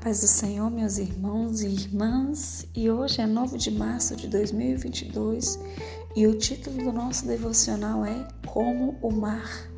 paz 0.00 0.22
do 0.22 0.26
Senhor, 0.26 0.70
meus 0.70 0.96
irmãos 0.96 1.60
e 1.60 1.66
irmãs, 1.66 2.66
e 2.74 2.90
hoje 2.90 3.20
é 3.20 3.26
9 3.26 3.58
de 3.58 3.70
março 3.70 4.16
de 4.16 4.28
2022 4.28 5.58
e 6.16 6.26
o 6.26 6.38
título 6.38 6.78
do 6.78 6.90
nosso 6.90 7.26
devocional 7.26 8.02
é 8.06 8.26
Como 8.46 8.96
o 9.02 9.12
Mar, 9.12 9.70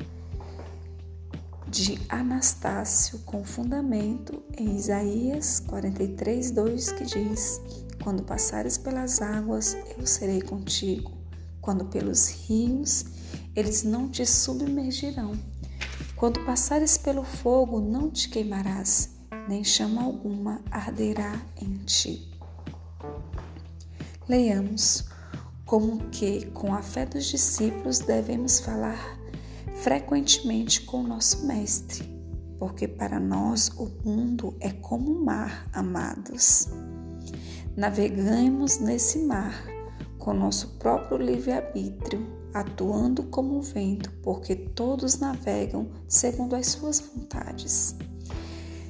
de 1.67 1.99
Anastácio, 2.07 3.19
com 3.25 3.43
fundamento 3.43 4.41
em 4.57 4.77
Isaías 4.77 5.59
43, 5.59 6.51
2, 6.51 6.91
que 6.93 7.03
diz: 7.03 7.59
Quando 8.01 8.23
passares 8.23 8.77
pelas 8.77 9.21
águas, 9.21 9.75
eu 9.97 10.07
serei 10.07 10.41
contigo, 10.41 11.11
quando 11.59 11.83
pelos 11.85 12.29
rios, 12.29 13.05
eles 13.53 13.83
não 13.83 14.07
te 14.07 14.25
submergirão. 14.25 15.33
Quando 16.15 16.45
passares 16.45 16.97
pelo 16.97 17.25
fogo, 17.25 17.81
não 17.81 18.09
te 18.09 18.29
queimarás 18.29 19.12
nem 19.47 19.63
chama 19.63 20.03
alguma 20.03 20.61
arderá 20.71 21.39
em 21.61 21.77
ti. 21.85 22.31
Leiamos 24.27 25.05
como 25.65 26.09
que, 26.09 26.45
com 26.47 26.73
a 26.73 26.81
fé 26.81 27.05
dos 27.05 27.25
discípulos, 27.25 27.99
devemos 27.99 28.59
falar 28.59 29.19
frequentemente 29.75 30.81
com 30.81 31.01
o 31.01 31.07
nosso 31.07 31.45
Mestre, 31.45 32.03
porque 32.59 32.87
para 32.87 33.19
nós 33.19 33.69
o 33.77 33.91
mundo 34.05 34.55
é 34.59 34.71
como 34.71 35.11
um 35.11 35.23
mar, 35.23 35.67
amados. 35.73 36.67
Navegamos 37.75 38.79
nesse 38.79 39.19
mar 39.19 39.65
com 40.19 40.33
nosso 40.33 40.77
próprio 40.77 41.17
livre-arbítrio, 41.17 42.25
atuando 42.53 43.23
como 43.23 43.57
o 43.57 43.61
vento, 43.61 44.11
porque 44.21 44.55
todos 44.55 45.19
navegam 45.19 45.89
segundo 46.07 46.55
as 46.55 46.67
suas 46.67 46.99
vontades. 46.99 47.97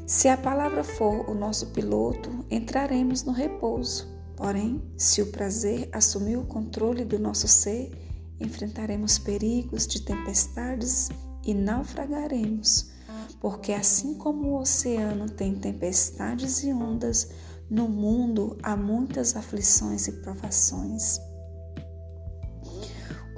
Se 0.06 0.28
a 0.28 0.36
palavra 0.36 0.84
for 0.84 1.30
o 1.30 1.34
nosso 1.34 1.68
piloto, 1.68 2.46
entraremos 2.52 3.24
no 3.24 3.32
repouso. 3.32 4.06
Porém, 4.36 4.84
se 4.98 5.22
o 5.22 5.32
prazer 5.32 5.88
assumir 5.94 6.38
o 6.38 6.46
controle 6.46 7.06
do 7.06 7.18
nosso 7.18 7.48
ser, 7.48 7.90
enfrentaremos 8.38 9.18
perigos 9.18 9.88
de 9.88 10.02
tempestades 10.02 11.10
e 11.46 11.54
naufragaremos. 11.54 12.92
Porque 13.40 13.72
assim 13.72 14.16
como 14.16 14.50
o 14.50 14.60
oceano 14.60 15.30
tem 15.30 15.56
tempestades 15.56 16.64
e 16.64 16.74
ondas, 16.74 17.30
no 17.70 17.88
mundo 17.88 18.58
há 18.62 18.76
muitas 18.76 19.38
aflições 19.38 20.08
e 20.08 20.12
provações. 20.22 21.18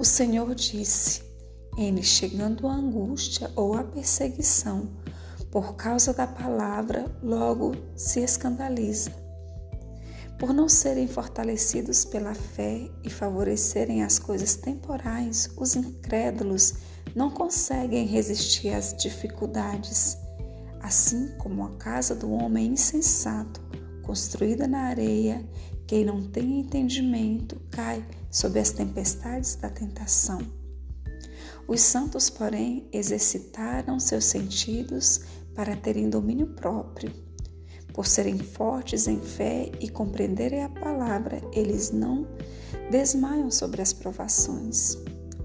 O 0.00 0.04
Senhor 0.04 0.52
disse: 0.54 1.22
Ele 1.78 2.02
chegando 2.02 2.66
a 2.66 2.74
angústia 2.74 3.50
ou 3.54 3.74
a 3.74 3.84
perseguição, 3.84 4.90
por 5.56 5.74
causa 5.74 6.12
da 6.12 6.26
palavra, 6.26 7.06
logo 7.22 7.74
se 7.96 8.20
escandaliza. 8.20 9.10
Por 10.38 10.52
não 10.52 10.68
serem 10.68 11.08
fortalecidos 11.08 12.04
pela 12.04 12.34
fé 12.34 12.90
e 13.02 13.08
favorecerem 13.08 14.02
as 14.02 14.18
coisas 14.18 14.54
temporais, 14.54 15.48
os 15.56 15.74
incrédulos 15.74 16.74
não 17.14 17.30
conseguem 17.30 18.04
resistir 18.04 18.68
às 18.68 18.94
dificuldades. 18.98 20.18
Assim 20.82 21.34
como 21.38 21.64
a 21.64 21.70
casa 21.76 22.14
do 22.14 22.30
homem 22.30 22.72
insensato, 22.72 23.58
construída 24.02 24.68
na 24.68 24.80
areia, 24.80 25.42
quem 25.86 26.04
não 26.04 26.22
tem 26.28 26.60
entendimento 26.60 27.58
cai 27.70 28.04
sob 28.30 28.60
as 28.60 28.72
tempestades 28.72 29.54
da 29.54 29.70
tentação. 29.70 30.38
Os 31.68 31.80
santos, 31.80 32.30
porém, 32.30 32.88
exercitaram 32.92 33.98
seus 33.98 34.26
sentidos 34.26 35.22
para 35.56 35.74
terem 35.74 36.10
domínio 36.10 36.48
próprio. 36.48 37.10
Por 37.94 38.06
serem 38.06 38.38
fortes 38.38 39.08
em 39.08 39.18
fé 39.18 39.72
e 39.80 39.88
compreenderem 39.88 40.62
a 40.62 40.68
palavra, 40.68 41.40
eles 41.50 41.90
não 41.90 42.26
desmaiam 42.90 43.50
sobre 43.50 43.80
as 43.80 43.92
provações. 43.92 44.98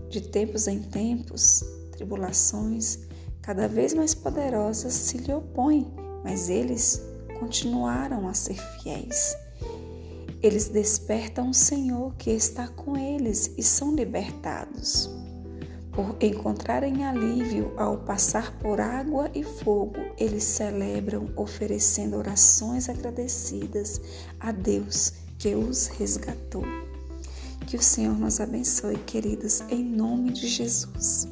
De 0.10 0.20
tempos 0.20 0.68
em 0.68 0.82
tempos, 0.82 1.64
tribulações 1.94 3.00
cada 3.42 3.68
vez 3.68 3.94
mais 3.94 4.14
poderosas 4.14 4.94
se 4.94 5.18
lhe 5.18 5.34
opõem, 5.34 5.92
mas 6.24 6.50
eles 6.50 7.02
continuaram 7.40 8.28
a 8.28 8.34
ser 8.34 8.56
fiéis. 8.56 9.36
Eles 10.44 10.68
despertam 10.68 11.52
o 11.52 11.54
Senhor 11.54 12.14
que 12.16 12.32
está 12.32 12.68
com 12.68 12.98
eles 12.98 13.52
e 13.58 13.64
são 13.64 13.96
libertados 13.96 15.10
por 15.92 16.16
encontrarem 16.22 17.04
alívio 17.06 17.74
ao 17.78 17.98
passar 17.98 18.58
por 18.60 18.80
água 18.80 19.30
e 19.34 19.44
fogo, 19.44 19.98
eles 20.18 20.44
celebram 20.44 21.30
oferecendo 21.36 22.18
orações 22.18 22.88
agradecidas 22.90 24.02
a 24.40 24.52
Deus 24.52 25.14
que 25.38 25.54
os 25.56 25.88
resgatou. 25.88 26.64
Que 27.68 27.76
o 27.76 27.82
Senhor 27.82 28.18
nos 28.18 28.40
abençoe, 28.40 28.98
queridos, 28.98 29.62
em 29.70 29.84
nome 29.84 30.32
de 30.32 30.48
Jesus. 30.48 31.28